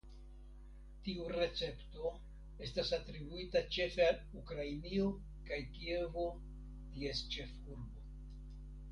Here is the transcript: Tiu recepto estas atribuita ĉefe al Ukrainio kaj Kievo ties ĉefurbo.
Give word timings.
Tiu 1.07 1.25
recepto 1.31 2.13
estas 2.67 2.93
atribuita 2.97 3.61
ĉefe 3.75 4.07
al 4.13 4.17
Ukrainio 4.39 5.11
kaj 5.51 5.59
Kievo 5.75 6.25
ties 6.95 7.21
ĉefurbo. 7.37 8.03